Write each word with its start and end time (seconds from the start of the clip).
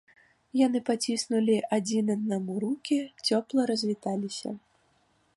Яны 0.59 0.79
паціснулі 0.87 1.57
адзін 1.77 2.05
аднаму 2.15 2.55
рукі, 2.63 2.97
цёпла 3.27 3.61
развіталіся. 3.71 4.49